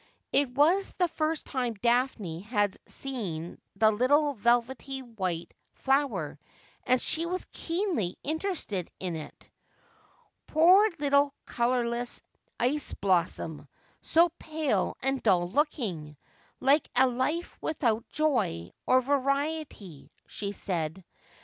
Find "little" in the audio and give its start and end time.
3.91-4.33, 10.97-11.35